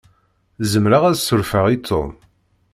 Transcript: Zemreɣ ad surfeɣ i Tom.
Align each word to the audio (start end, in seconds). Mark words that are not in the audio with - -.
Zemreɣ 0.71 1.03
ad 1.05 1.15
surfeɣ 1.19 1.65
i 1.75 1.77
Tom. 1.87 2.11